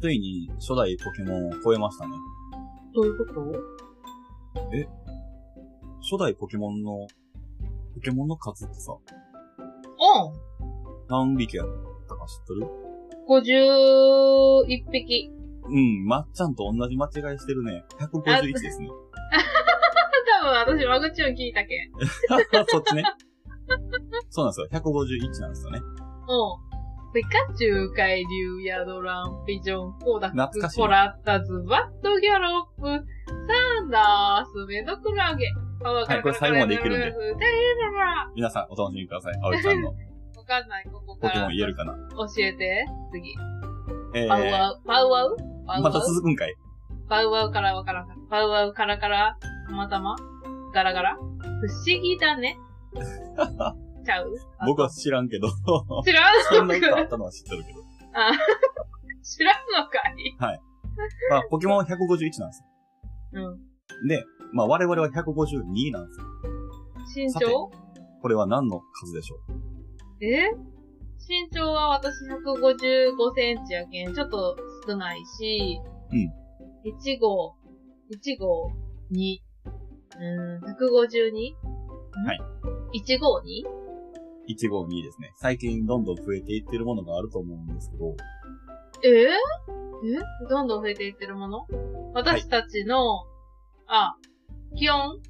[0.00, 2.12] ついに初代ポケモンを超えましたね。
[2.94, 3.40] どういうこと？
[6.00, 7.06] 初代ポケモンの、
[7.94, 10.32] ポケモンの数ってさ、うん。
[11.08, 11.66] 何匹やっ
[12.08, 12.66] たか知っとる
[13.28, 15.30] ？51匹。
[15.64, 17.84] うん、まっちゃんと同じ間違いしてるね。
[18.00, 18.88] 151ですね。
[20.40, 21.90] 多分私、間口を聞いたけん。
[22.66, 23.04] そっちね。
[24.30, 24.68] そうなんですよ。
[24.72, 25.80] 151なんですよね。
[25.80, 26.69] うん。
[27.12, 30.80] ピカチュウ、海流、ヤドラン、ピジョン、コーダック、懐かしい。
[30.80, 35.46] コラッタズ、バットギャロップ、サンダース、メドクラゲ。
[35.82, 37.06] はいこれ最後までいけるんで。
[37.06, 39.34] わ皆さんお楽しみください。
[39.42, 39.94] 葵ちゃんの。
[40.50, 41.46] かんない、ここポケモ。
[41.46, 41.94] ン言えるかな？
[42.16, 43.34] 教えて、次。
[44.14, 45.36] えー、パウワウ、パウワウ？
[45.64, 46.56] パウまた続くんかい。
[47.08, 48.14] パウワウからわからんか。
[48.28, 49.38] パウワウからから、
[49.68, 50.16] たまたま？
[50.74, 51.16] ガラガラ？
[51.16, 52.58] 不思議だね。
[54.04, 54.34] ちゃう？
[54.66, 55.48] 僕は知らんけど、
[56.04, 57.80] 知らんそんなのか歌あったのは知ってるけど。
[58.14, 58.32] あ
[59.22, 60.36] 知らんのかい
[61.30, 62.64] まあ、ポケモンは151なんです
[63.32, 63.42] うん。
[63.42, 63.56] よ。
[64.08, 66.26] で、まあ我々は152なんですよ。
[67.16, 67.70] 身長？
[68.22, 70.24] これは何の数でしょう？
[70.24, 70.50] え？
[71.28, 74.56] 身長は私155センチやけん、ちょっと
[74.88, 76.32] 少ないし、うん。
[76.84, 77.54] 1号、
[78.10, 78.70] 1号
[79.12, 79.38] 2、
[80.16, 81.54] うーん、152?
[82.26, 82.40] はい。
[83.00, 83.44] 1号 2?
[84.56, 85.32] 152ですね。
[85.36, 88.16] 最近どんどん増えていってるものがあると思うんですけど、
[89.04, 89.28] ええ？
[90.48, 91.66] どんどん増えていってるもの？
[92.14, 93.24] 私たちの、
[93.86, 94.16] あ、
[94.76, 95.20] 気温？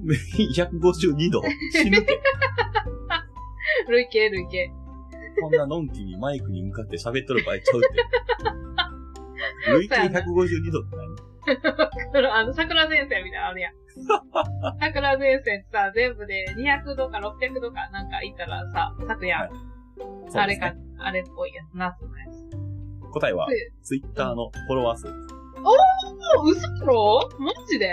[0.54, 1.42] 152度？
[1.72, 2.20] 死ぬて。
[3.88, 4.70] 累計累計。
[5.40, 7.88] こんなのんきにマイクに向かって喋っとる場合ちゃうって。
[9.72, 10.97] 累計152度って何
[12.32, 13.74] あの、桜前線みたいなのあるやん。
[14.80, 19.40] 桜前線ってさ、全部で200度か600度かなんかいったらさ、咲くやん。
[19.42, 19.50] はい
[20.34, 22.48] あれかあれっぽいやつ、ナスのやつ。
[23.12, 23.48] 答えは
[23.82, 25.08] ツイッターのフォロワー数。
[26.38, 27.28] お、嘘だろ？
[27.38, 27.88] マジで？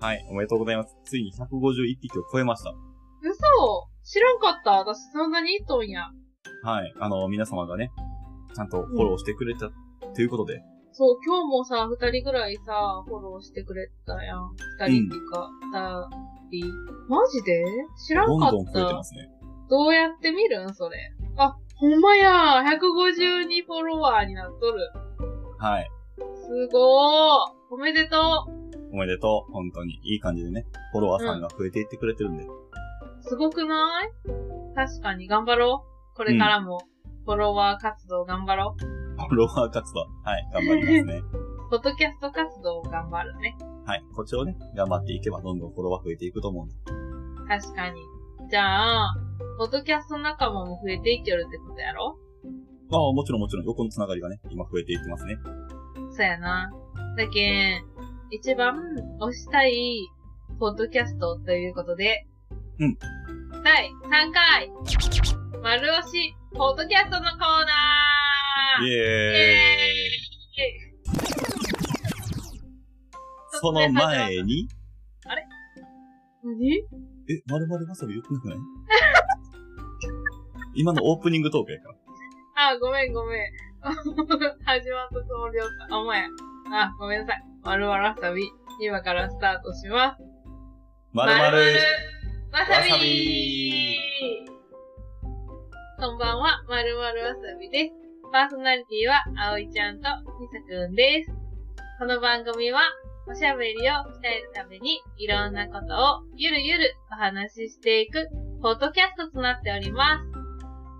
[0.00, 0.96] はい、おめでとうございます。
[1.04, 2.72] ついに151匹を超えました。
[3.22, 4.72] 嘘知らんかった。
[4.72, 6.10] 私そんなにいっとんや。
[6.64, 7.90] はい、あの、皆様がね、
[8.54, 9.70] ちゃんとフォローしてくれた、
[10.14, 14.50] ということで、そう、今日もさ、二人ぐらいさ、フォローしてくれたやん。
[14.86, 15.48] 二人っていうか、
[16.50, 16.70] 二、人。
[17.08, 17.64] マジで？
[18.06, 18.52] 知らんかった。
[18.52, 19.30] どんどん増えてますね。
[19.70, 20.74] どうやって見るん？
[20.74, 20.98] それ。
[21.38, 24.92] あ、ほんまや !152 フォロワーになっとる。
[25.58, 27.38] はい、すごー
[27.70, 28.18] おめでと
[28.92, 29.52] おめでとう。
[29.52, 29.98] 本当に。
[30.04, 32.44] いい感じでね、フォロワーさんが増えていってくれてるんで。
[32.44, 32.48] う
[33.22, 34.10] すごくない？
[34.74, 36.16] 確かに頑張ろう。
[36.16, 36.82] これからも、
[37.24, 38.80] フォロワー活動頑張ろう。
[38.82, 40.00] フォロワー活動。
[40.24, 41.22] はい、頑張りますね。
[41.70, 43.56] ポッドキャスト活動を頑張るね。
[43.86, 46.74] はい、こっちをね、頑張っていけばどんどんフォロワー増えていくと思うんで。
[47.48, 48.00] 確かに。
[48.50, 49.14] じゃあ、
[49.58, 52.18] ポッドキャスト仲間も増えていけるってことやろ？
[52.90, 55.38] ああ、もちろんもちろん横のつながりがね、今増えていってますね。
[56.10, 56.70] そうやな。
[57.16, 57.84] だけん、
[58.30, 58.74] 一番
[59.20, 60.08] 推したい、
[60.58, 62.26] ポッドキャストということで、
[62.78, 62.98] うん。
[63.62, 64.70] 第3回、
[65.62, 69.02] 丸押し、ポッドキャストのコーナーイイエー
[70.08, 70.22] イ
[73.60, 74.68] その前に、
[76.44, 76.76] 何？
[77.28, 78.58] え、まるまるわさびよくなくない？
[80.74, 81.88] 今のオープニングトークやか
[82.56, 82.70] ら。
[82.70, 83.40] あ、ごめんごめん。
[83.82, 85.96] 始まったつもりだった。
[85.98, 86.24] お前。
[86.72, 87.42] あ、ごめんなさい。
[87.62, 88.42] まるまるわさび、
[88.80, 90.22] 今からスタートします。
[91.12, 91.58] まるまる
[92.50, 93.98] わさびわさび
[96.02, 97.94] こんばんは、まるまるわさびです。
[98.32, 100.10] パーソナリティは、あおいちゃんとひ
[100.50, 101.30] さくんです。
[102.00, 102.80] この番組は、
[103.30, 108.28] おしゃべりを鍛えるために、いろんなことをゆるゆるお話ししていく、
[108.60, 110.26] ポッドキャストとなっております。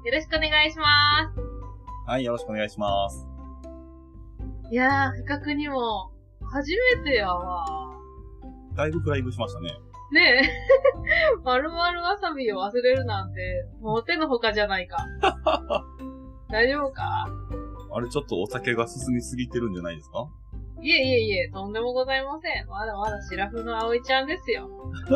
[0.07, 0.87] よろしくお願いしま
[1.35, 2.09] す。
[2.09, 3.27] はい、よろしくお願いします。
[4.71, 6.13] いやー、不覚にも、
[6.49, 6.71] 初
[7.03, 7.91] めてやわ。
[8.77, 9.71] だいぶフライングしましたね。
[10.13, 14.99] ねえ、まるまるわさびを忘れるなんて、もう手のほかじゃないか。
[16.51, 17.27] 大丈夫か？
[17.95, 20.27] あれちょっとお酒が進みすぎてるんじゃないですか？
[20.83, 22.67] いえいえいえ、とんでもございません。
[22.67, 24.69] まだまだシラフの葵ちゃんですよ。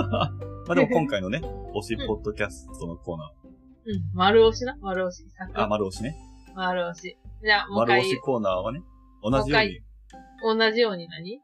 [0.66, 1.40] まあでも 今回のね、
[1.74, 3.32] 推しポッドキャストのコーナ
[3.88, 4.76] うん、丸押しな？
[4.80, 5.24] 丸押し。
[5.54, 6.16] あ、丸押しね。
[6.54, 7.16] 丸押し。
[7.42, 8.80] じゃあ、もう一回丸押し、コーナーはね、
[9.22, 9.80] 同じように
[10.58, 11.40] 同じように何？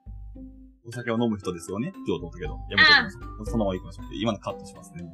[0.84, 3.46] お酒を飲む人ですよねって言おうと思ったけど、やめておきましょう。
[3.46, 4.06] そのまま行きましょう。
[4.14, 5.04] 今のカットしますね。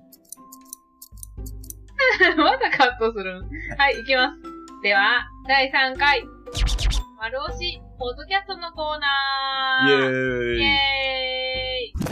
[2.37, 4.39] まだカットするんはい、行きます。
[4.83, 6.25] では、第3回、
[7.19, 9.91] 丸押し、ポッドキャストのコーナー。
[9.91, 12.09] イェーイイエーイ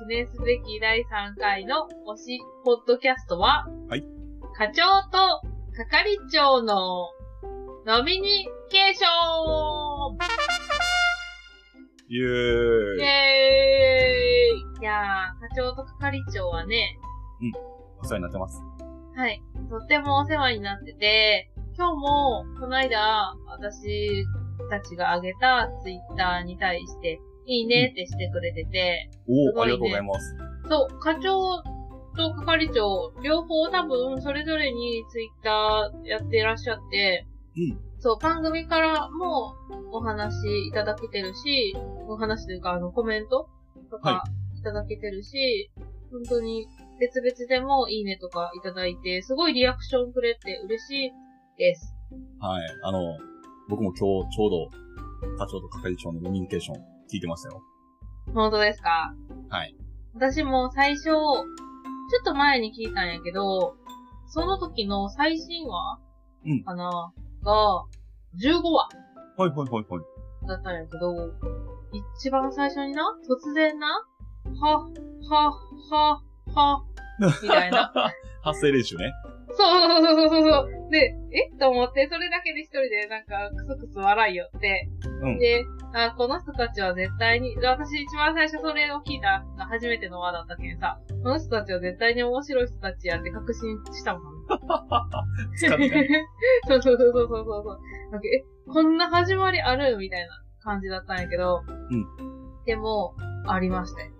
[0.00, 4.04] 記念すべき第3回の推しポッドキャストは、はい。
[4.56, 5.40] 課長と
[5.76, 7.10] 係長の
[7.86, 9.06] 飲みニケーショ
[10.12, 10.53] ン
[12.14, 13.82] イェーイェーイ。
[14.52, 16.96] イいやー、課長と係長はね、
[18.00, 18.62] お世話になってます。
[19.16, 24.24] はい、とってもお世話になってて、今日も、この間、私
[24.70, 30.36] たちが上げたツイッターに対して、いいねってしてくれてて、おお、すごいねありがとうございます。
[30.68, 31.62] そう、課長
[32.16, 37.26] と係長、両方多分それぞれにツイッターやってらっしゃって、
[37.56, 39.54] うんそう、番組からも
[39.90, 41.74] お話いただけてるし、
[42.06, 43.48] お話というかあのコメント
[43.90, 44.22] とか
[44.58, 45.70] いただけてるし、
[46.12, 46.68] 本当に
[47.00, 51.12] 別々でもいいねとかいただいて、すごいリアクションくれて嬉しい
[51.56, 51.94] です。
[52.40, 52.62] はい。
[52.82, 53.16] あの、
[53.70, 56.76] 僕も今日ちょうど、課長と係長のコミュニケーション
[57.10, 57.62] 聞いてましたよ。
[58.34, 59.14] 本当ですか？
[59.48, 59.74] はい。
[60.12, 61.40] 私も最初、ちょ
[62.20, 63.76] っと前に聞いたんやけど、
[64.28, 66.00] その時の最新話
[66.44, 67.84] うんかな、が、
[68.42, 68.88] 15話
[69.36, 70.48] はいはいはいはい。
[70.48, 71.14] だったんやけど、
[72.18, 73.86] 一番最初にな、突然な、
[74.60, 74.90] は、
[75.28, 75.50] は、
[75.90, 76.22] は、
[76.54, 76.84] は、
[77.42, 77.92] みたいな。
[78.42, 79.12] 発声練習ね。
[79.48, 80.90] そうそうそうそうそうそう。
[80.90, 81.58] で、え？
[81.58, 84.88] と思って、それだけで一人でなんかクスクス笑いよって。
[85.22, 85.38] うん。
[85.38, 85.64] で、
[85.94, 94.33] あ、この人たちは絶対に、で私一番最初それを聞いた初めての輪だったけんさ、この人たちは絶対に面白い人たちやって確信したもん。
[95.56, 97.80] そうそうそうそうそうそう。
[98.10, 102.06] なんかえ、こんな始まりあるみたいな感じだったんやけど、うん。
[102.64, 103.14] でも、
[103.46, 104.10] ありましたよ。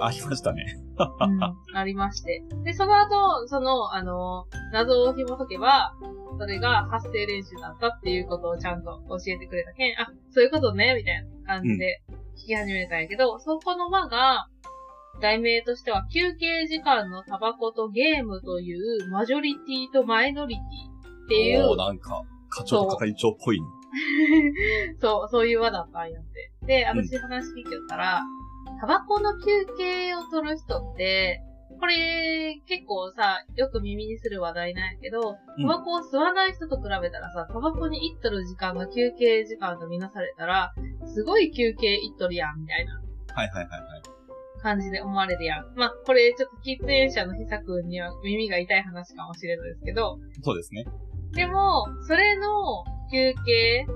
[0.00, 0.64] ありましたね。
[0.98, 2.42] うん、ありまして。
[2.64, 5.94] で、その後、その、あの、謎を紐解けば、
[6.38, 12.02] それが発声練習だったっていうことをちゃんと教えてくれたけん、あ、そういうことね、みたいな感じで
[12.42, 14.48] 聞き始めたんやけど、そこの輪が、
[15.20, 23.66] 題名としては、休憩時間のタバコとゲームというマジョリティとマイノリティっていうおー、なんか、課長と係長っぽいね。
[25.00, 26.52] そう、そういう輪だったんやって。
[26.66, 28.22] で、私話聞きよったら、
[28.80, 31.40] タバコの休憩を取る人って、
[31.78, 40.72] これ、結構さ、よく耳にする話題なんやけど、うんタバコを吸わない人と比べたらさ、タバコに行っとる時間が休憩時間とみなされたら、
[41.06, 43.02] すごい休憩行っとるやん、みたいな
[43.34, 44.02] はいはいはいはい。
[44.62, 45.66] 感じで思われるやん。
[45.76, 50.84] まあ、これちょっと喫煙者のひさくんには耳が痛い話かもしれないですけど、そうですね。
[51.32, 53.86] でも、それの休憩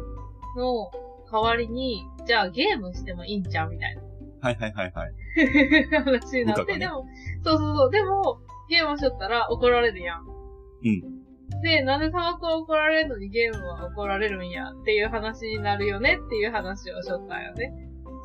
[0.57, 0.91] の
[1.31, 4.03] 代わりに、じゃあゲームしてもいいんちゃうみたいな
[4.41, 5.13] はいはいはいはい。
[5.91, 7.07] 話になって、ねでも、
[7.45, 10.27] そうそうそう、でも、ゲームしとったら怒られるやん。
[10.27, 11.63] うん。
[11.63, 17.73] で、なんでタバコは怒られるのにゲームは怒られるんやっていう話になるよねっていう話をしとったんよね。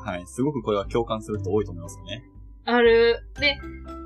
[0.04, 0.26] はい。
[0.26, 2.24] すごくこれは共感する人多いと思いますね。
[2.64, 3.26] ある。
[3.40, 3.58] で、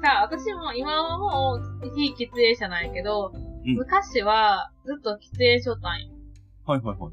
[0.02, 6.14] さあ、私も今はもう非喫煙者なんやけど、うん昔はずっと喫煙しとったんよ。
[6.66, 7.12] はいはいはい。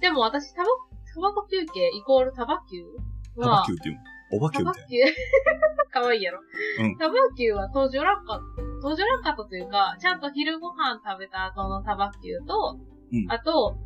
[0.00, 0.68] でも私タバ、
[1.14, 4.00] タバコ休憩イコールタバキュータはバキューっていうの？
[4.32, 4.88] おばきゅタみたいな。
[4.88, 6.40] キューかわいいやろ。
[6.80, 8.62] うんタバキューは登場らんかった。
[8.80, 12.78] 登場らんかったというか、ちゃんと昼ご飯食べた後のタバキューと、
[13.12, 13.76] うんあと、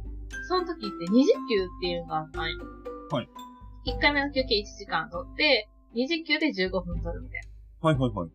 [0.49, 2.59] その時って二次休っていうのがあったんよ。
[3.11, 3.29] はい。
[3.87, 7.41] 1回目の休憩1時間取って、二次休で15分取るみたい
[7.83, 7.89] な。
[7.89, 8.31] はいはいはい。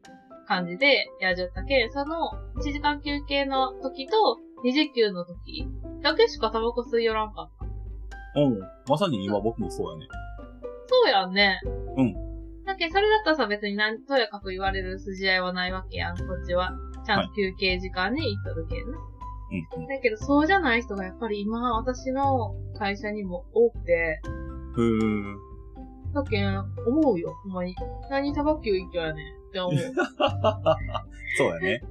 [0.47, 5.67] 感じでやじょったけ、その1時間休憩の時と二次休の時
[6.01, 7.49] だけしかタバコ吸いよらんかっ
[8.33, 8.41] た。
[8.41, 8.59] うん。
[8.89, 10.07] まさに今僕もそうやね。
[10.87, 11.59] そうやんね。
[11.97, 12.13] うん。
[12.65, 16.71] だけどそれだったらさ別になんとやかく言われる筋合いはないわけやん、こっちは。
[17.05, 18.97] ちゃんと休憩時間に行っとるけんね。
[19.75, 24.21] うんだけどそうじゃない人がやっぱり今私の会社にも多くて、
[24.77, 25.50] うん。
[26.11, 27.75] へだけん思うよ、ほんまに。
[28.09, 29.73] 何タバキュー一挙やねんって思う。
[29.73, 29.77] ー。
[31.37, 31.81] そうやね。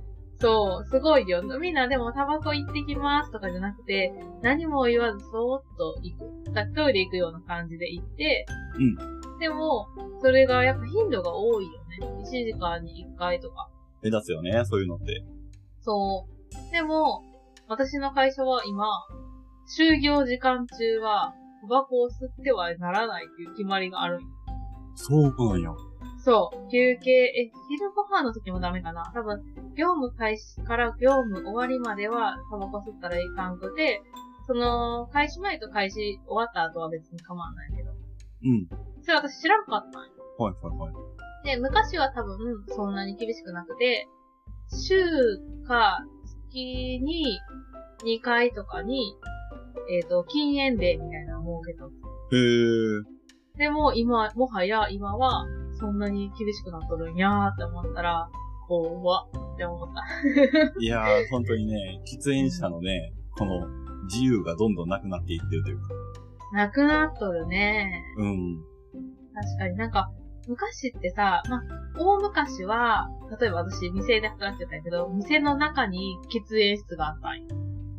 [0.40, 1.42] そう、すごいよ。
[1.60, 4.12] みんなでもタバコ行ってきますとかじゃなくて、
[4.42, 6.52] 何も言わずそーっと行く。
[6.54, 8.46] だトイレ行くような感じで行って、
[8.76, 9.38] うん。
[9.38, 9.88] でも、
[10.20, 11.98] それがやっぱ頻度が多いよね。
[12.22, 13.68] 1時間に1回とか。
[14.02, 15.22] 目立つよね、そういうのって。
[15.82, 16.26] そ
[16.70, 16.72] う。
[16.72, 17.22] でも、
[17.68, 18.86] 私の会社は今、
[19.78, 24.26] 就業時間中は、タバコを吸ってはならないっていう決まりがあるんよ
[24.94, 25.70] そうなんや。
[26.22, 26.70] そう。
[26.70, 29.42] 休憩、え、昼ご飯の時もダメかな多分、
[29.74, 34.02] 業務開始から業務終わりまではタバコ吸ったらいかんくて、
[34.46, 37.90] その、開始前と開始終わった後は別に構わないけど。
[37.90, 37.94] う
[38.48, 38.68] ん。
[39.02, 40.10] それ私知らんかったんよ。
[40.38, 41.46] はいはいはい。
[41.46, 44.06] で、昔は多分、そんなに厳しくなくて、
[44.86, 45.02] 週
[45.66, 46.00] か
[46.50, 47.38] 月に
[48.04, 49.16] 2回とかに、
[49.90, 51.29] えっ、と、禁煙デーみたいな
[51.74, 52.10] のを設けたの。
[52.32, 53.04] へー。
[53.58, 55.44] でも今、もはや今は、
[55.78, 58.28] そんなに厳しくなっとるんやーって思ったら、
[58.68, 60.02] おわって思った。
[60.80, 63.66] いやー、本当にね、喫煙者のね、この
[64.04, 65.88] 自由がどんどんなくなっていってるというか。
[66.52, 68.02] なくなっとるね。
[68.18, 68.58] うん。
[69.34, 70.10] 確かになんか、
[70.48, 71.62] 昔ってさ、まあ、
[71.98, 73.08] 大昔は、
[73.40, 77.46] 例えば私、店で働いてたけど、店の中に喫煙室があったんよ。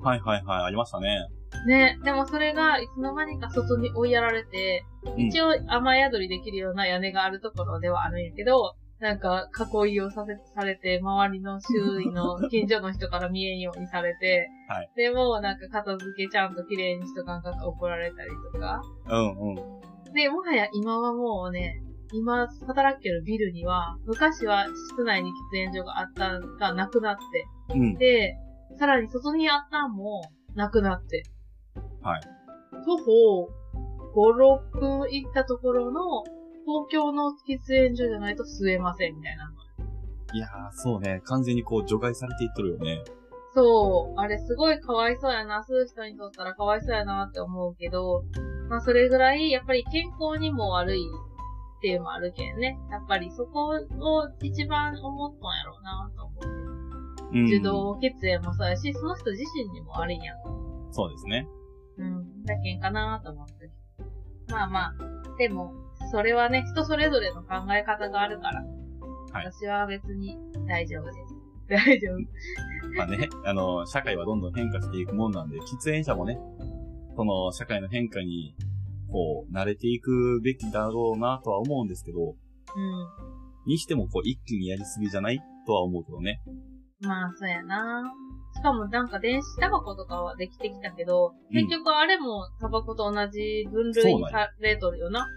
[0.01, 1.27] はいはいはい、ありましたね。
[1.65, 9.49] ね、でもそれがいつの間にか外に追いやられて、うん一応雨宿りできるような屋根があるところではあるんやけど、なんか
[9.83, 18.81] 囲いをさせ、されて、周りの周囲の近所の人から見えんようにされて、はいでもなんか片付けちゃんと綺麗にしとかんかったら怒られたりとか。
[19.09, 20.13] うんうん。
[20.13, 21.81] で、もはや今はもうね、
[22.13, 25.33] 今働けるビルには、昔は室内に喫
[25.65, 27.97] 煙所があったんがなくなって、うん。
[27.97, 28.35] で、
[28.77, 30.21] さらに外にあったんも
[30.55, 31.23] なくなって。
[32.01, 32.21] はい。
[32.85, 33.49] 徒歩
[34.13, 36.23] 5、6分行ったところの
[36.65, 39.51] 東京の喫煙所じゃないと吸えませんみたいな。
[40.33, 41.21] いやー、そうね。
[41.25, 43.03] 完全にこう除外されていっとるよね。
[43.53, 44.19] そう。
[44.19, 45.65] あれすごいかわいそうやな。
[45.67, 48.23] 吸う人にとったらかわいそうやなって思うけど、
[48.69, 52.79] まあそれぐらいやっぱり健康にも悪いっていうのもあるけんね。
[52.89, 53.75] やっぱりそこを
[54.41, 56.51] 一番思ったんやろうなと思うけど。
[57.33, 57.45] うん。
[57.45, 60.37] 受動血煙もそうやし、その人自身にも悪いやん。
[60.91, 61.47] そうですね。
[62.79, 63.69] かなと思って。
[64.49, 64.93] まあまあ、
[65.37, 65.73] でも、
[66.11, 68.61] それはね、人それぞれの考え方があるから。
[68.61, 68.81] はい
[69.33, 71.85] 私は別に大丈夫です。
[71.87, 72.17] 大丈夫。
[72.97, 76.37] まあね、あの、社会はどんどん変化していくもんなんで、喫煙者もね、
[77.15, 78.55] その社会の変化に、
[79.09, 82.35] こう、慣れていくべきだろうなとは思うんですけど、うん。
[83.67, 85.39] にしてもこう、一気にやりすぎじゃない？
[85.65, 86.41] とは思うけどね。
[86.99, 88.11] まあ、そうやな。
[88.61, 95.27] しかもなんか電子タバコとかはできてきたけど、うん結局あれもタバコと同じ分類にされとるよな。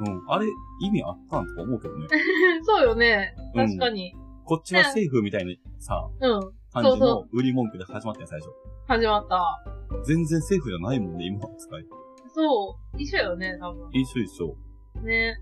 [0.00, 0.24] うん。
[0.28, 0.46] あれ、
[0.80, 2.08] 意味あったんとか思うけどね。
[2.66, 3.36] そうよね。
[3.54, 4.12] うん確かに。
[4.44, 6.40] こっちはセーフみたいなさ、うん。
[6.72, 8.50] 感じそうその売り文句で始まったよ、最初。
[8.88, 9.64] 始まった。
[10.04, 11.86] 全然セーフじゃないもんね、今の使い。
[12.34, 13.00] そう。
[13.00, 13.88] 一緒よね、多分。
[13.92, 14.56] 一緒一緒。
[15.02, 15.36] ね。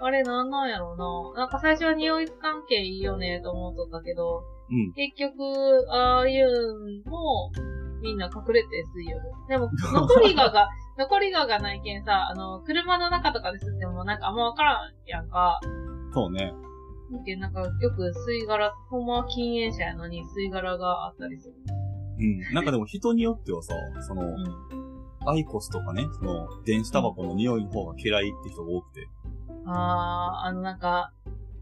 [0.00, 1.40] あれなんなんやろうな。
[1.42, 4.92] なんか最初は匂い関係いいよねと思っとったけど、うん。
[4.92, 7.50] 結局、ああいうのも、
[8.00, 9.24] みんな隠れて吸いよる。
[9.48, 15.60] でも、 残りがが、残りががないけんさ、あの、車の中とかで吸ってもなんかあんまわからんやんか。
[16.12, 16.54] そうね。
[17.38, 21.54] なんかよく吸い殻、ほんまは禁煙者やのに吸い殻があったりする。
[22.18, 22.54] うん。
[22.54, 24.78] なんかでも人によってはさ、その、うん。
[25.26, 29.08] アイコスとかね、その、電子タバコの匂いの方が嫌いって人が多くて。
[29.66, 31.12] あー、あのなんか、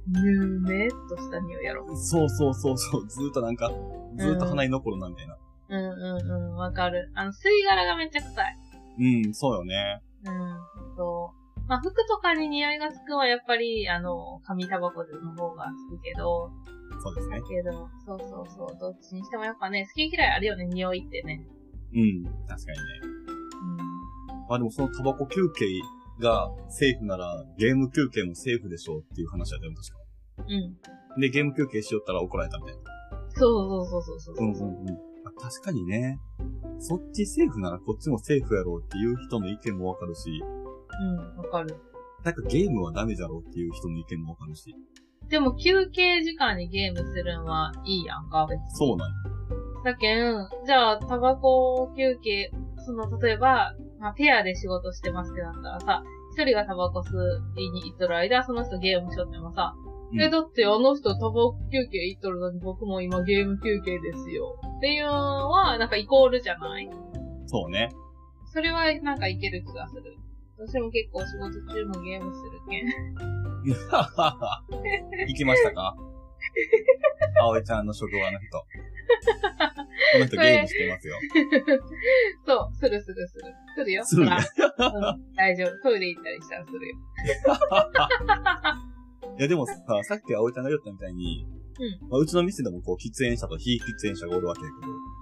[0.08, 1.86] ぬめっとした匂いやろ。
[1.96, 3.70] そうそうそうそう、ずーっとなんか、
[4.16, 5.36] ずーっと鼻に残るな、みたいな。
[5.68, 7.10] うんうんうん、わかる。
[7.14, 8.58] あの、吸い殻がめっちゃ臭い。
[8.98, 10.00] うん、そうよね。
[10.24, 11.60] うん、そう。
[11.68, 16.50] まあ、服とかに匂いがつくのはやっぱり、あの、紙タバコの方がつくけど、
[17.02, 17.46] そうですねだ。
[17.46, 21.44] けど、そうそうそう、どっちにしてもやっぱね、好き嫌いあるよね、匂いってね。
[21.92, 23.16] うん、確かにね。
[24.48, 25.66] まあでもそのタバコ休憩
[26.20, 30.44] がセーフなら、ゲーム休憩もセーフでしょうっていう話だったよ、確か。
[30.46, 30.54] うん。
[31.14, 31.20] うん。
[31.20, 32.80] で、ゲーム休憩しよったら怒られたみたいな。
[33.30, 34.46] そうそうそうそうそう。
[34.46, 34.98] うんうんうん。
[35.26, 36.18] あ確かにね。
[36.78, 40.42] そっちセーフならこっちもセーフやろうっていう人の意見もわかるし、
[41.00, 41.76] うん、わかる。
[42.24, 44.74] なんかゲームはダメじゃろうっていう人の意見もわかるし。
[45.28, 48.70] でも休憩時間にゲームするんはいいやんか、別に。
[48.70, 49.14] そうなんよ。
[49.84, 52.52] だけん、じゃあ、タバコ休憩、
[52.84, 57.06] その、例えば、まあ、ペアで仕事してますってなったらさ、一人がタバコ吸
[57.56, 59.74] いに行っとる間、その人ゲームしとってもさ、
[60.12, 64.58] うんえ、だってあの人タバコ休憩行っとるのに僕も今ゲーム休憩ですよ。
[64.78, 66.88] っていうのは、なんかイコールじゃない？
[67.46, 67.88] そうね。
[68.52, 70.16] それはなんかいける気がする。
[70.58, 72.86] 私も結構仕事中もゲームするけん。
[75.26, 75.96] 行きましたか？
[77.40, 78.58] 葵ちゃんの職場の人。
[78.58, 81.16] この人ゲームしてますよ。
[82.78, 83.44] するするする。
[83.76, 84.04] するよ。
[84.04, 84.36] するねほ
[84.84, 85.82] らうん、大丈夫。
[85.82, 86.96] トイレ行ったりしたらするよ。
[89.38, 91.46] いやでもさ、さっき葵ちゃんが言ったみたいに、
[91.78, 94.76] うんまあ、うちの店でもこう喫煙者と非喫煙者がおるわけやけ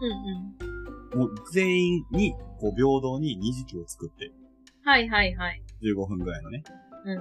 [0.07, 0.15] うんう
[0.47, 0.57] ん。
[1.11, 4.33] ど、もう全員にこう平等に二次期を作って、
[4.85, 5.63] はいはいはい。
[5.83, 6.63] 15分ぐらいのね。
[7.07, 7.21] うんうん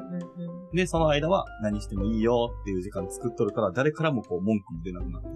[0.70, 0.75] うん。
[0.75, 5.28] で、その間は何してもいいよっていう時間作っとるから、誰からもこう文句も出なくなって。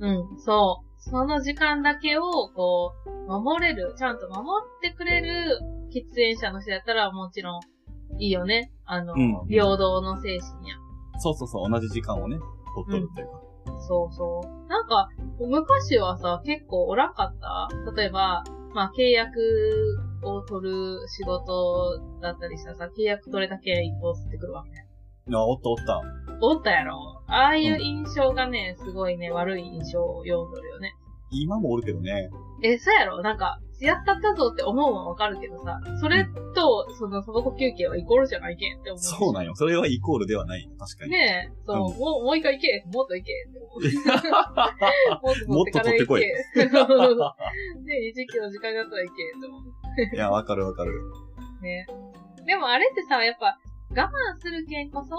[0.00, 0.87] うん、そう。
[1.10, 2.22] その時間だけを、
[2.54, 4.42] こう、守れる、ちゃんと守
[4.78, 5.58] ってくれる
[5.92, 7.60] 喫煙者の人やったらもちろん
[8.20, 8.72] いいよね。
[8.84, 10.76] あの、うん平等の精神や。
[11.20, 12.38] そうそうそう、同じ時間をね、
[12.86, 13.32] 取っとるっていうか。
[13.80, 14.68] そうそう。
[14.68, 15.08] なんか、
[15.40, 17.68] 昔はさ、結構おらんかった？
[17.96, 19.38] 例えば、まあ、契約
[20.22, 24.86] を取る仕事だったりしたらさ、契約取れたけ一方吸ってくるわけね。
[25.32, 26.02] あ、おったおった。
[26.40, 27.17] おったやろ？
[27.28, 30.94] ああいう印象がね、すごいね、悪い印象を読んどるよね。
[31.30, 32.30] 今もおるけどね。
[32.62, 33.20] え、そうやろ？
[33.20, 38.98] なんか、やったったぞって思うのはわかるけどさ、それと、その、タバコ休憩はイコールじゃないけんって思う。
[38.98, 39.54] そうなんよ。
[39.54, 40.68] それはイコールではない。
[40.78, 41.10] 確かに。
[41.12, 43.68] ねえ、そう、うんもう、もう一回行け、もっと行け って思
[45.52, 45.52] う。
[45.52, 47.14] もっと取ってこいもっと取ってから行
[47.84, 47.84] け。
[47.84, 50.16] で、1キロ時間があったら行けって思う。
[50.16, 50.92] いや、わかるわかる。
[51.60, 51.86] ね。
[52.46, 53.58] でもあれってさ、やっぱ、
[53.90, 55.14] 我慢するけんこそ、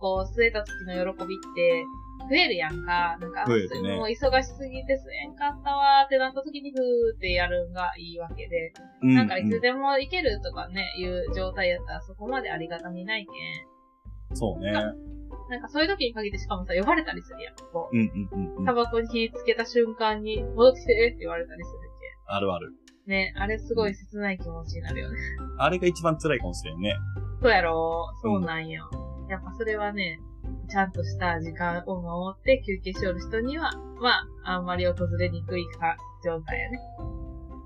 [0.00, 1.84] こう、吸えた時の喜びって、
[2.28, 3.16] 増えるやんか。
[3.20, 8.72] なんか、ねもう忙しすぎて吸えんかったわーってなった時にふーってやるんがいいわけで。
[9.02, 14.36] うなんかいつうでも行けるとかね、いう状態やったらそこまでありがたみないけん。
[14.36, 14.72] そうね。
[14.72, 17.54] なんかそういう時に限ってしかもさ、呼ばれたりするやん。
[17.72, 18.64] こう、うんうんうんうん。
[18.64, 21.90] タバコに火つけた瞬間に、戻ってきてって言われたりする
[22.30, 22.72] あるある。
[23.06, 23.12] けん。
[23.12, 25.18] ね、あれすごい切ない気持ちになるよね。
[25.58, 26.94] あれが一番辛いかもしれんね。
[27.40, 28.06] そうやろ？
[28.22, 28.90] そうなんよ。
[29.28, 30.20] やっぱそれはね、
[30.68, 34.10] ちゃんとした時間を守って休憩しよる人には、ま
[34.44, 36.78] あ、あんまり訪れにくいか状態やね。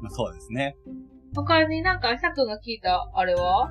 [0.00, 0.76] まあ、そうですね。
[1.34, 3.70] 他になんか、あさくんが聞いた、あれは？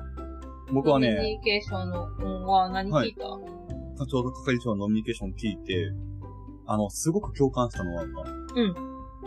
[0.72, 5.92] 僕はコミュね、ニケーションの、うんは何聞いた、ちょうど係長のノミニケーション聞いて、
[6.66, 8.08] あの、すごく共感したのは、ん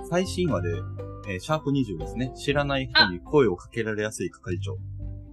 [0.10, 0.70] 最新話で、
[1.30, 2.34] えーシャープ20ですね。
[2.36, 4.78] 知らない人に声をかけられやすい係長。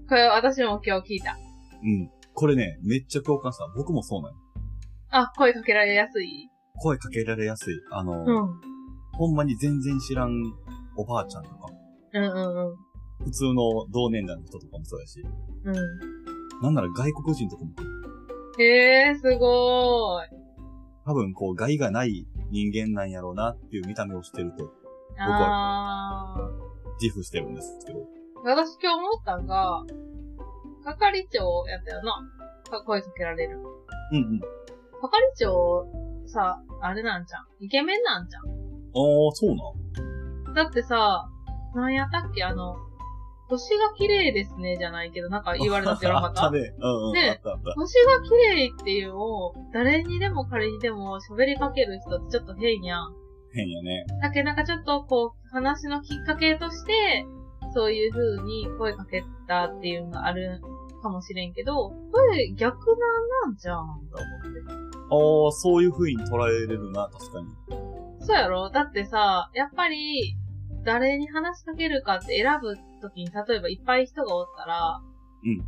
[0.09, 1.37] これ私も今日聞いた。
[1.83, 2.11] うん。
[2.35, 3.67] これね、めっちゃ共感した。
[3.77, 4.35] 僕もそうなの。
[5.11, 6.51] あ、声かけられやすい？
[6.83, 7.75] 声かけられやすい。
[7.91, 8.61] あの、うん。
[9.13, 10.33] ほんまに全然知らん
[10.97, 11.57] おばあちゃんとか、
[12.15, 12.77] うんうんうん。
[13.25, 17.75] 普通の同年代の人とかもそうやし、うなんなら外国人とかも、ん。
[18.61, 20.29] へえー、すごーい。
[21.07, 24.73] 多分こう、害がない人間なんやろうなっていう見た目をしてると、
[25.19, 26.37] あ
[27.01, 28.01] 自負してるんですけど。
[28.45, 28.49] ー。
[28.49, 29.85] 私今日思ったんが、
[30.85, 32.13] 係長やったよな。
[32.71, 33.59] か声かけられる。
[34.13, 34.41] うんうん。
[35.01, 35.87] 係長、
[36.27, 37.65] さ、あれなんじゃん？
[37.65, 38.43] イケメンなんじゃん？
[38.43, 39.55] ああ、そう
[40.49, 41.29] なんだってさ、
[41.75, 42.45] なんやったっけ？
[42.45, 42.77] あの、
[43.49, 46.45] 星が綺麗ですね、じゃないけど、なんか言われたって言わなかった？
[46.47, 46.75] あったね。
[46.79, 47.13] うんうん。
[47.13, 47.41] ね。
[47.77, 53.15] 星が綺麗っていうのを、誰にでも彼にでも喋りかける人ってちょっと変やん。
[53.53, 54.07] 変やね。
[54.23, 57.27] だけどなんかちょっとこう、話のきっかけとして、
[57.75, 60.61] そういう風に声かけたっていうのがある
[61.03, 65.47] かもしれんけど、これ逆なんなんじゃん、と思って。
[65.47, 67.49] ああ、そういう風に捉えれるな、確かに。
[68.21, 68.71] そうやろ？
[68.71, 70.37] だってさ、やっぱり、
[70.85, 75.01] 誰に話しかけるかって選ぶときに、例えばいっぱい人がおったら、
[75.45, 75.59] うん。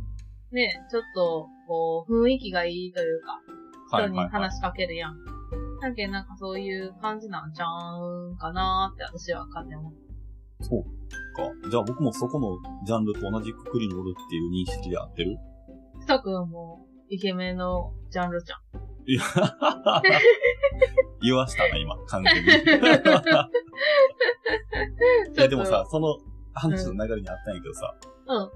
[0.51, 3.39] ね、ちょっと、こう、雰囲気がいいというか、
[3.89, 4.43] 人にはいはい、はい。
[4.43, 5.17] 話しかけるやん。
[5.79, 10.63] だけどなんかそういう感じなんちゃうんかなーって私は勝手に思う。
[10.63, 10.83] そう
[11.37, 11.69] か。
[11.69, 15.37] じゃあ僕もそこのジャンルと同じくくりにおるっていう認識で合ってる？
[16.01, 18.59] スタ君もイケメンのジャンルじゃん。
[19.09, 19.21] いや、
[21.21, 22.41] 言わしたな、今、完全に。
[25.33, 26.17] いや、でもさ、その
[26.53, 27.95] 話の流れにあったんやけどさ、
[28.27, 28.51] うん。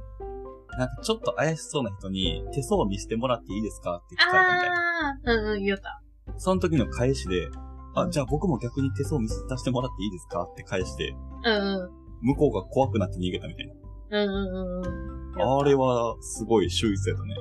[0.77, 5.09] なんかちょっと怪しそうな人に手相を見せてもらっていいですかって聞かれたみたいな。
[5.09, 6.01] あー、うんうん、言った。
[6.37, 7.49] その時の返しで、
[7.95, 11.15] あ、うんじゃあ僕も逆に手相を見せさせてもらっていいですかって返して、
[11.45, 12.00] うんうん。
[12.21, 13.73] 向こうが怖くなって逃げたみたいな。
[14.11, 15.59] うんうんうんうん。
[15.59, 17.35] あれは、すごい秀逸やったね。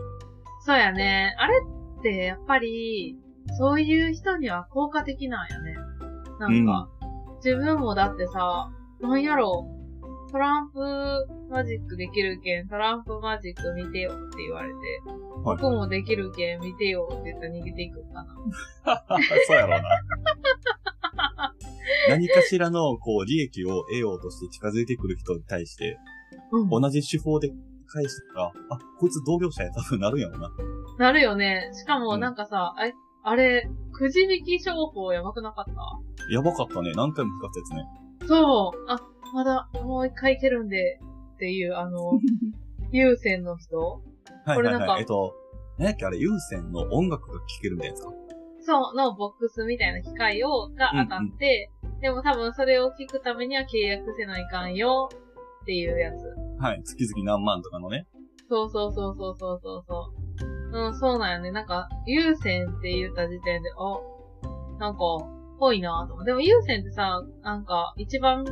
[0.65, 1.35] そうやね。
[1.39, 1.55] あれ
[1.99, 3.17] って、やっぱり、
[3.59, 5.75] そういう人には効果的なんやね。
[6.39, 6.89] なんか、
[7.45, 9.67] 自分もだってさ、なんやろ
[10.31, 10.79] トランプ
[11.51, 18.27] マジックできるけん、トランプマジック見てよって言われて、はい僕もできるけん見てよって言ったら逃げていくかな。
[19.47, 21.50] そうやろうな。
[22.09, 25.99] 何かしらの、こう、利益を得ようとして近づいてくる人に対して、
[26.53, 26.69] うん。
[26.69, 27.51] 同じ手法で
[27.87, 30.51] 返したら、あ、こいつ同業者や多分なるんやろな。
[30.99, 31.71] なるよね。
[31.73, 36.33] しかもうんなんかさ、あれ、あれ、くじ引き商法やばくなかった？
[36.33, 36.93] やばかったね。
[36.95, 37.83] 何回も使ったや
[38.21, 38.29] つね。
[38.29, 38.85] そう。
[38.89, 38.99] あ、
[39.35, 40.99] まだ、もう一回いけるんで、
[41.35, 42.13] っていう、あの、
[42.93, 43.79] 優先の人？
[43.79, 44.01] はい
[44.47, 45.01] はいこれなんかはい。
[45.01, 45.35] えっと、
[45.79, 46.07] 何やっけ？
[46.07, 48.13] あれ、有線の音楽が聴けるみたいなやつか。
[48.63, 51.71] そう、のボックスみたいな機械を、が当たって、
[52.01, 55.09] でも多分それを聞くためには契約せないかんよ、
[55.63, 56.25] っていうやつ。
[56.59, 56.83] はい。
[56.83, 58.07] 月々何万とかのね。
[58.49, 60.13] そうそうそうそうそうそうそ
[60.73, 60.87] う。
[60.87, 61.51] うん、そうなんよね。
[61.51, 65.01] なんか、優先って言った時点で、あ、なんか、
[65.59, 66.25] ぽいなと思う。
[66.25, 68.45] でも優先ってさ、なんか、一番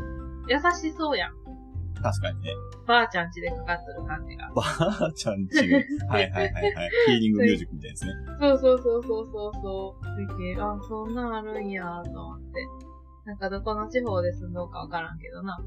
[0.49, 1.33] 優しそうやん。
[2.02, 2.54] 確かにね。
[2.87, 4.50] ばあちゃんちでかかってる感じが。
[4.54, 5.78] ばあちゃんちが。
[6.08, 6.90] はいはいはいはい。
[7.06, 8.12] ヒーリングミュージックみたいですね。
[8.40, 10.16] そうそうそうそうそうそう。
[10.16, 12.66] でけあ、そんなんあるんやと思って。
[13.24, 15.58] なんかどこの地方で住んどうかわからんけどな。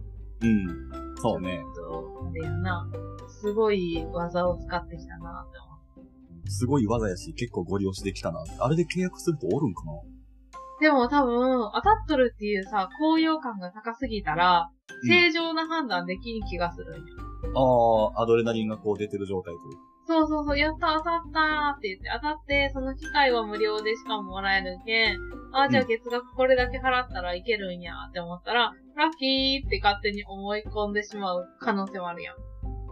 [0.41, 0.91] うん。
[1.17, 1.63] そうね。
[1.75, 2.89] ちょっと、あれやな。
[3.27, 5.71] すごい技を使ってきたなって思
[6.47, 8.43] すごい技やし、結構ゴリ押しできたな。
[8.59, 9.93] あれで契約するとおるんかな
[10.81, 18.11] でも多分、当たっとるっていうさ、高揚感が高すぎたら、うん正常な判断できん気がするんよ。
[18.13, 19.79] ああ、アドレナリンがこう出てる状態というか。
[20.05, 25.17] そうそうそう、やった当たったーって言って、当たって、その機械は無料でしかももらえるけん、
[25.53, 32.35] あーじゃあ月額これだけ払ったらいけるんやって思ったら、ラッキーって勝手に思い込んでしまう可能性もあるやん。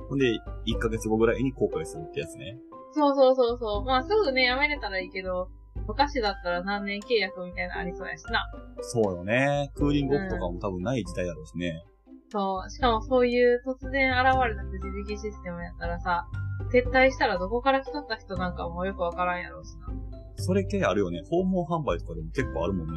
[0.09, 0.25] ほんで、
[0.65, 2.57] 1ヶ月後ぐらいに後悔するってやつね。
[2.93, 3.85] そうそうそうそう。
[3.85, 5.49] まあすぐね、やめれたらいいけど、
[5.89, 8.45] 昔だったら何年契約みたいなのありそうやしな。
[8.81, 9.71] そうよね。
[9.73, 11.83] クーリングオフとかも多分ない時代だろうしね。
[12.29, 12.69] そう。
[12.69, 16.27] しかもそういう突然現れたくじ引きシステムやったらさ、
[16.71, 19.87] 撤退したらどこから来とった人なんかもよくわからんやろうしな。
[20.35, 21.23] それ系あるよね。
[21.27, 22.93] 訪問販売とかでも結構あるもんね。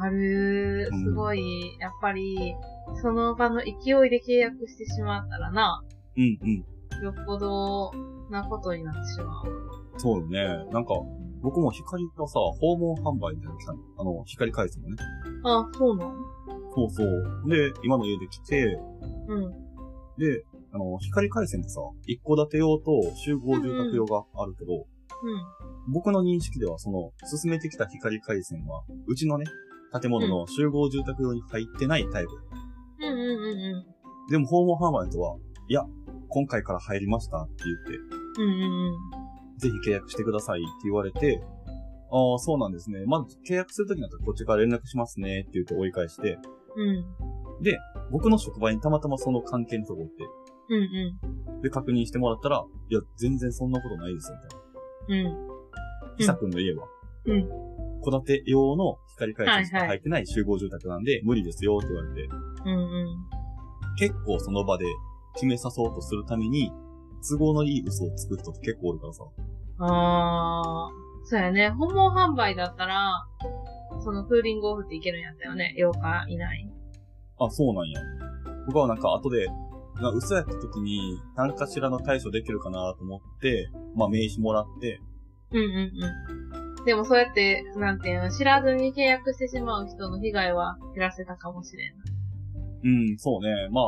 [0.00, 2.56] あるうんすごい、やっぱり、
[3.00, 5.84] その場の勢いで契約してしまったらな、
[6.16, 7.04] うんうん。
[7.04, 7.92] よっぽど
[8.28, 9.74] なことになってしまう。
[9.98, 10.44] そうよね。
[10.72, 10.94] なんか、
[11.44, 14.96] 僕も光のさ、訪問販売みたいなの来たのあの、光回線もね。
[15.44, 16.14] あ、そうなの？
[16.74, 17.50] そうそう。
[17.50, 18.80] で、今の家で来て、
[19.28, 19.50] うん。
[20.16, 24.86] で、あの、光回線ってさ、一戸建て用と集合住宅用があるけど、
[25.92, 29.44] 僕の認識ではその、進めてきた光回線は、うちのね、
[30.00, 32.30] 建物の集合住宅用に入ってないタイプ。
[33.00, 33.04] うん。
[33.04, 33.84] うんうんうんう
[34.28, 34.30] ん。
[34.30, 35.36] でも訪問販売とは、
[35.68, 35.84] いや、
[36.28, 37.98] 今回から入りましたって言って、
[38.38, 39.23] うんうんうん。
[39.58, 41.42] ぜひ契約してくださいって言われて、
[42.10, 43.04] ああ、そうなんですね。
[43.06, 46.38] まず契約するときになったらこっちから連絡しますねって言って追い返して、
[46.76, 47.04] うん。
[48.10, 50.24] 僕の職場にたまたまその関係のとこって、
[50.70, 54.38] うんで確認してもらったら、いや、全然そんなことないですよ、
[55.08, 55.30] みたいな。
[55.30, 56.10] うん。
[56.10, 56.16] うん。
[56.18, 56.86] ひさくんの家は、
[57.26, 57.48] うん
[58.04, 62.28] 戸建て用の光回線しか入ってない集合住宅なんで、無理ですよって言われて、
[62.66, 63.16] うんうん。
[63.96, 64.84] 結構その場で
[65.34, 66.70] 決めさそうとするために、
[67.28, 69.24] 都合のいい嘘をつく人って結構おるからさ。
[69.78, 71.26] あー。
[71.26, 71.70] そうやね。
[71.70, 73.26] 訪問販売だったら、
[74.02, 75.74] そのクーリングオフっていけるんやったよね。
[75.78, 76.70] 8日以内。
[77.38, 78.00] あ、そうなんや。
[78.66, 79.46] 僕はなんか後で、
[80.00, 85.00] な嘘やった時に何かしらの対処できるかなと思って、まあ名刺もらって、
[85.52, 85.66] うんうん
[86.78, 86.84] うん。
[86.84, 92.04] でもそうやって、なんていうの、知らずに契約してしまう人の被害は減らせたかもしれんな。
[92.84, 93.68] うん、そうね。
[93.70, 93.84] まあ、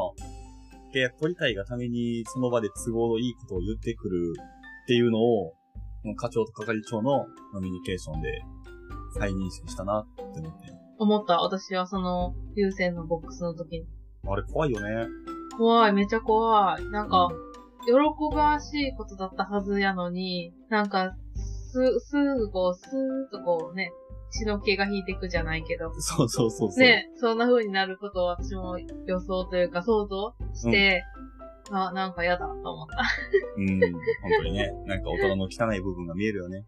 [0.97, 4.33] 契約取りたいがためにその場で都合のいいことを言ってくる
[4.85, 5.53] っていうのを、
[6.17, 8.43] 課長と係長のコミュニケーションで
[9.19, 10.73] 再認識したなって思って。
[10.99, 11.43] 思った。
[11.43, 13.87] 私はその、優先のボックスの時に。
[14.27, 15.07] あれ怖いよね。
[15.59, 16.85] 怖い、めっちゃ怖い。
[16.87, 17.29] なんか、
[17.85, 23.93] 喜ばしいことだったはずやのに、なんか、す、すぐこう、スーッとこうね、
[24.37, 25.93] 血の気が引いていくじゃないけど。
[25.99, 26.79] そうそうそうそう。
[26.79, 31.03] ね、そんな風になることを私も予想というか想像して、
[31.71, 33.03] あ、なんか嫌だと思った。
[33.57, 34.01] うん、本
[34.39, 34.71] 当にね。
[34.87, 36.65] なんか大人の汚い部分が見えるよね。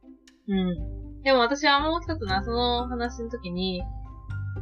[0.49, 1.23] うん。
[1.23, 3.83] でも私はもう一つな、その話の時に、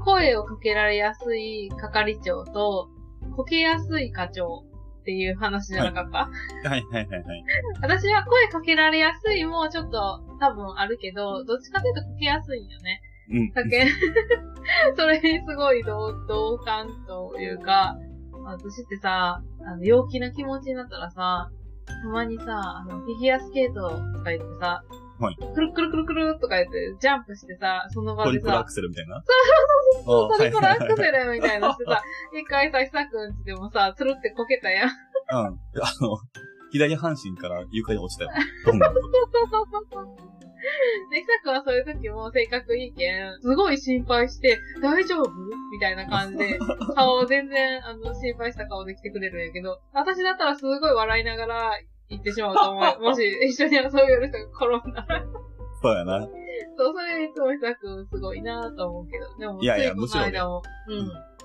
[0.05, 2.89] 声をかけられやすい係長と、
[3.35, 4.65] こけやすい課長
[5.07, 7.45] っていう話じゃなかった、はいはいはいはい。
[7.81, 13.01] 私は声かけられやすいもちょっと多分あるけど、どっちかというとかけやすいんよね。
[13.31, 13.53] うん。
[13.53, 13.87] だけ
[14.99, 17.97] それにすごい同同感というか、
[18.43, 21.53] 私ってさ、あの、陽気な気持ちになったらさ、
[21.87, 24.83] たまにさ、あの、フィギュアスケートとか言ってさ、
[25.19, 29.23] はいくるくるくるくるとか言って、ジャンプしてさ、その場でさトリプルアク、セルみたいな？
[30.05, 32.03] そうあトリプルアクセルみたいなしてさ、
[32.39, 34.89] 一回さ、久くんちでもさ、つるってこけたやん。
[34.89, 34.97] はい
[35.29, 35.37] うん。
[35.43, 35.57] あ
[36.01, 36.19] の、
[36.71, 38.31] 左半身から床に落ちたよ。
[38.67, 38.87] ドンと
[41.11, 45.31] で、久くんはそういう時も性格いいけん、すごい心配して、大丈夫
[45.73, 46.59] みたいな感じで、
[46.95, 51.71] 顔を全然、あの、心配した顔で来てくれるんやけど、私だったらすごい笑いながら
[52.09, 53.01] 行ってしまうと思う。
[53.03, 55.25] もし一緒に遊びよる人が転んだら。
[55.83, 56.21] そうやな。
[56.77, 59.37] そう、それいつも久くんすごいなと思うけど。
[59.39, 61.01] でも、いやいやつこの間も、ろね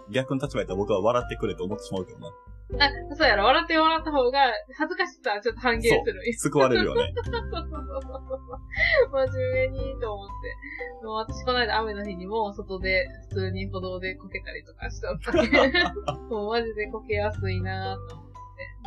[0.07, 0.13] うん。
[0.13, 2.31] 逆の立場やったら僕は笑ってくれと思ってしまうけどな。
[2.79, 4.39] あ、そうやろ、笑ってもらった方が、
[4.77, 6.33] 恥ずかしさはちょっと半減する。
[6.33, 7.13] 救われるよね。
[7.25, 9.27] そうそうそうそう。
[9.27, 11.05] 真面目にと思って。
[11.05, 18.30] もう私この間雨の日にも外で普通に歩道でこけたりとかしとったけど、 もうマジでこけやすいなと思って。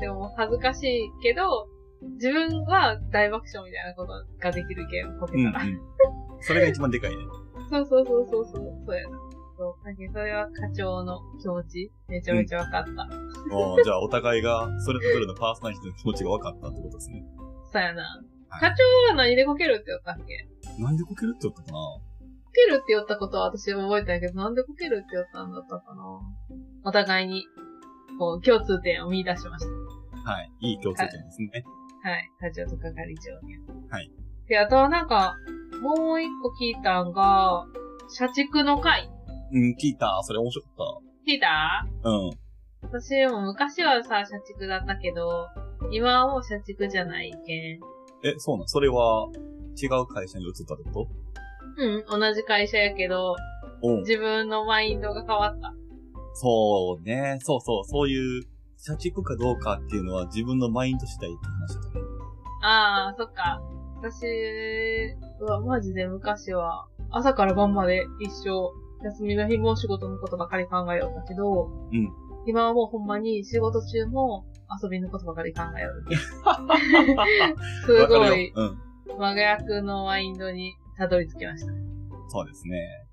[0.01, 1.69] でも恥ずかしいけど、
[2.17, 5.65] 自分は大爆笑みたいなことができるけん、こけうんたら。
[5.65, 5.81] うん。
[6.41, 7.17] それが一番でかいね。
[7.71, 9.19] そうそうそうそうそう、そうやな。
[9.57, 9.85] そう。
[9.85, 13.09] だけどそれは課長の気持ち、めちゃめちゃ分かった。
[13.55, 17.25] おーじゃあお互いがそれぞれのパーソナリティの気持ちが分かったってことですね。
[17.73, 18.03] そうやな。
[18.03, 20.49] はい課長は何でこけるって言ったっけ？
[20.81, 21.73] なんでこけるって言ったかな？
[21.73, 22.01] こ
[22.53, 26.21] けるって言ったことは私覚えてないけど、なんでこけるって言ったんだったかな？
[26.85, 27.45] お互いに、
[28.19, 30.31] こう、共通点を見出しました。
[30.31, 30.51] はい。
[30.61, 31.65] いい共通点ですね。
[32.03, 32.31] はい。
[32.41, 33.59] 課長と係長に。
[34.49, 35.37] で、あとはなんか、
[35.83, 37.67] もう一個聞いたんが、
[38.09, 39.11] 社畜の回。
[39.53, 40.21] うん、聞いた。
[40.23, 40.69] それ面白か
[41.01, 41.87] っ聞いた？
[42.03, 42.09] た。
[42.11, 42.31] うん。
[42.83, 45.49] 私も昔はさ、社畜だったけど、
[45.91, 47.81] 今はもう社畜じゃないけん。
[48.25, 48.69] え、そうなん？
[48.69, 49.29] それは、
[49.83, 51.09] 違う会社に移ったってこ
[51.77, 53.37] うん、同じ会社やけど。
[54.07, 55.75] 自分のマインドが変わった。
[56.35, 57.39] そうね。
[57.43, 57.85] そうそう。
[57.85, 58.43] そういう、
[58.77, 62.07] 社畜かどうかっていうのは自分のマインド次第って話だね。
[62.63, 63.63] ああ、そっか。
[64.03, 64.27] 私
[65.41, 68.73] はマジで昔は、朝から晩まで一生、
[69.05, 72.13] 休みの日も仕事のことばかり考えよったけど、うん。
[72.47, 74.45] 今はもうほんまに仕事中も
[74.83, 76.05] 遊びのことばかり考えよる。
[77.87, 78.79] すごい、うん。
[79.19, 81.73] 真逆のマインドにたどり着きました。
[82.29, 83.04] そうですね。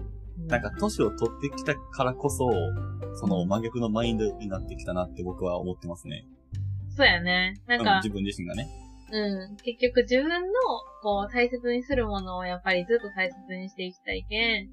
[0.46, 2.50] うなんか、年を取ってきたからこそ、
[3.16, 6.26] その真逆のマインドになってきたなって僕は思ってますね。
[6.96, 7.56] そうやね。
[7.68, 8.68] なんうん、か、自分自身がね。
[9.12, 9.56] うん。
[9.58, 10.54] 結局自分の、
[11.02, 14.68] こう、大切にするものをやっぱりずっと大切にしていきたいけん。
[14.68, 14.72] だ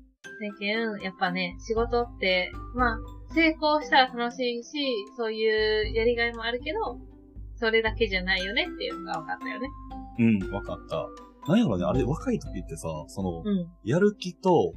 [0.59, 2.99] けん、やっぱね、仕事って、まあ、
[3.35, 4.71] 成功したら楽しいし、
[5.17, 6.99] そういうやりがいもあるけど、
[7.57, 9.69] それだけじゃないよねっていうのが分かったよね。
[10.19, 11.09] うん、わかった。
[11.49, 13.67] なんやろね、あれ、若い時ってさ、その、うん。
[13.83, 14.75] やる気と、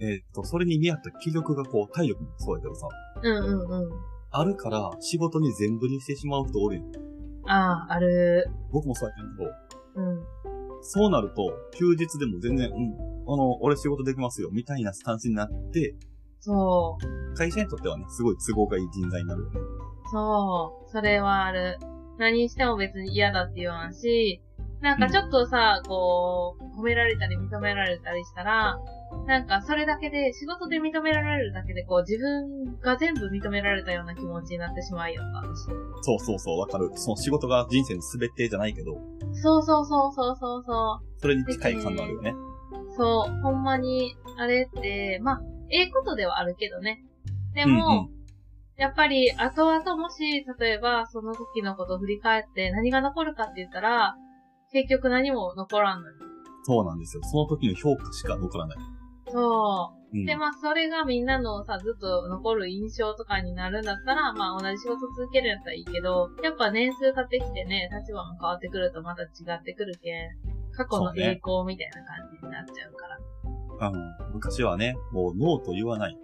[0.00, 2.88] えーっと、それに見合った気力がこう、体力もそうやけどさ、
[3.22, 3.90] うんうんうん。
[4.30, 6.84] あるから仕事に全振りしてしまう人おるやん。
[7.46, 8.46] ああ、ある。
[8.72, 9.50] 僕もそうやってんけど、
[9.96, 10.24] うん。
[10.82, 15.94] そうなると、休日でも全然、うん、あの、俺仕事できますよ、みたいなスタンスになって、
[16.40, 17.34] そう。
[17.36, 19.60] 会社にとってはね、すごい都合がいい人材になるよね。
[20.10, 20.90] そう。
[20.90, 21.78] それはある。
[22.18, 24.40] 何しても別に嫌だって言わんし、
[24.80, 28.78] なんかちょっとさ、こう、褒められたり認められたりしたら、
[29.26, 35.64] なんかそれだけで、仕事で認められるだけで、こう自分が全部認められたような気持ちになってしまいよった私。
[36.02, 36.90] そうそうそう、わかる。
[36.94, 38.98] その仕事が人生の全てじゃないけど、
[39.32, 42.30] そうそうそうそうそうそそれに近い感があるよね。
[42.30, 42.96] う。
[42.96, 47.04] そう、ほんまに、あれって、まあ、ええことではあるけどね。
[47.54, 48.20] でうんも、うん
[48.76, 54.16] やっぱり、後々もし、例えば、その時のことを振り返って何が残るかって言ったら、
[54.72, 56.14] 結局何も残らんのよ。
[56.62, 57.22] そうなんですよ。
[57.24, 58.78] その時の評価しか残らない。
[59.30, 60.18] そうう。
[60.18, 60.24] ん。
[60.26, 70.30] で、まあ、それがみんなのさ、ずっと残る印象とかになるんだったら、まあ、同じ仕事続けるんやったらいいけど、やっぱ年数経ってきてね、立場も変わってくるとまた違ってくるけん、
[70.72, 73.18] 過去の栄光みたいな感じになっちゃうから。
[73.88, 76.16] うん、昔はね、もうノーと言わない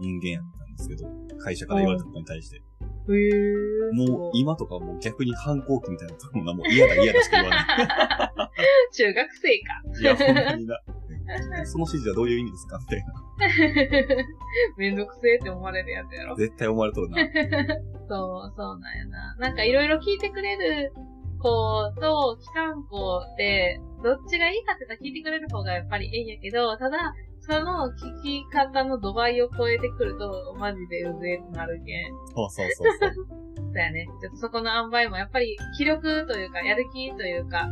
[0.00, 2.56] 人間やったんですけど、会社から言われたことに対して。
[2.56, 3.92] へー。
[3.92, 7.64] もう今とかもう逆に反抗期みたいなところな、もう嫌だ嫌だしか言わない。
[8.94, 9.82] 中学生か。
[10.00, 10.78] いや、ほんまにな。
[11.64, 13.14] その指示はどういう意味ですかみたいな。
[14.76, 16.36] めんどくせえって思われるやつやろ。
[16.36, 17.16] 絶対思われとるな。
[18.08, 19.36] そう、そうなんやな。
[19.36, 20.92] なんかいろいろ聞いてくれる
[21.38, 32.12] 子と機関子って、どっちがいいかって言ったら聞いてくれる方がやっぱりええんやけど、ただ、その聞き方の度合いを超えてくると、マジでうぜえってなるけん。
[32.34, 33.14] そうそうそうそう。
[33.14, 34.06] そうやね。
[34.20, 37.68] ちょっとそこの塩梅もやっぱり気力というか、やる気というか、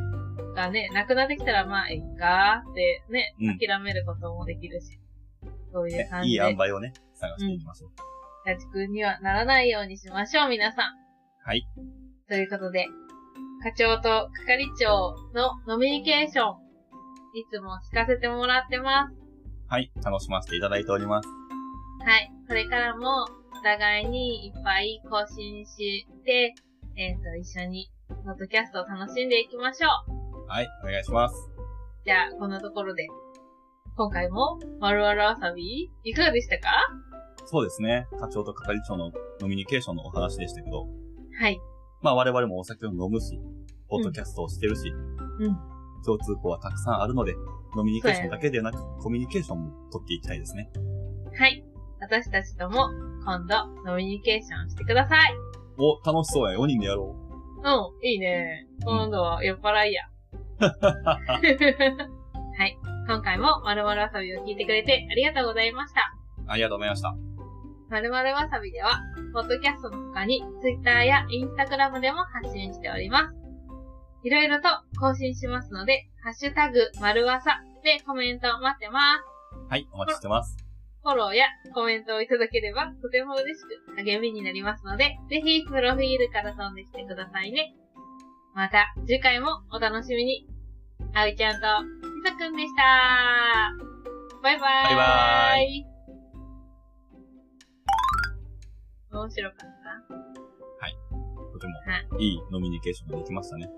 [0.55, 4.99] がね、なくなってきたらまあ、えっかってね、うん諦めることもできるし。
[5.73, 6.35] そういうね感じで。
[6.35, 7.91] いい塩梅をね、探していきましょう。
[8.47, 10.95] 家畜にはならないようにしましょう、皆さん。
[11.45, 11.67] はい。
[12.29, 12.87] ということで、
[13.63, 16.57] 課長と係長のノミニケーション、
[17.35, 19.15] いつも聞かせてもらってます。
[19.69, 19.93] はい。
[20.03, 21.29] 楽しませていただいております。
[22.05, 22.33] はい。
[22.49, 26.55] これからも、お互いにいっぱい更新して、
[26.97, 30.20] えっ、と、一緒に、ポッドキャストを楽しんでいきましょう。
[30.51, 30.69] はい。
[30.83, 31.49] お願いします。
[32.05, 33.07] じゃあ、こんなところで、
[33.97, 36.71] 今回も、まるわるわさび、いかがでしたか？
[37.47, 38.09] そうですね。
[38.19, 40.89] 課長と係長のノミニケーションのお話でしたけど、
[41.39, 41.61] はい。
[42.03, 43.39] まあ我々もお酒を飲むし、
[43.89, 45.57] ポッドキャストをしてるし、うん。
[46.05, 47.37] 共通項はたくさんあるので、
[47.77, 50.69] ノミニケーションだけでなく、コミュニケーションも取っていきたいですね。
[51.39, 51.65] はい。
[52.01, 52.89] 私たちとも、
[53.25, 55.33] 今度、ノミニケーションしてください。
[55.79, 56.59] お、楽しそうや。
[56.59, 57.15] 4人でやろ
[57.63, 58.67] うん、いいね。
[58.85, 60.03] 今度は酔っ払いや。
[60.61, 62.79] はい。
[63.09, 66.15] 今回もまるまるわさびを聞いてくれてありがとうございました。
[66.39, 66.45] う。
[66.49, 67.15] ありがとうございました。
[67.89, 69.01] まるまるわさびでは、
[69.33, 73.35] ポッドキャストの他に、Twitter や Instagram でも発信しております。
[74.23, 74.69] いろいろと
[75.01, 79.25] 更新しますので、ハッシュタグ、まるわさでコメント待ってます。
[79.71, 80.57] はい、お待ちしてます。
[81.03, 83.65] フォローやコメントをいただければとても嬉し
[83.97, 87.75] く励みになりますので、ぜひプロフィールから飛んできてくださいね。
[88.61, 90.47] また次回もお楽しみに。
[91.15, 93.73] あおいちゃんとひさくんでした。
[94.43, 94.85] バイバーイ。
[94.85, 95.87] バイバーイ。
[99.13, 99.65] 面白かった？
[101.55, 103.71] とてもはいいいノミニケーションができましたね。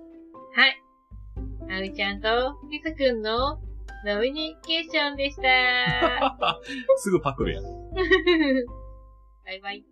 [0.57, 0.83] はい。
[1.71, 3.61] あうちゃんとひさくんの
[4.05, 6.59] 飲みニケーションでした。
[6.99, 7.64] すぐパクるやん。
[9.47, 9.85] バイバイ。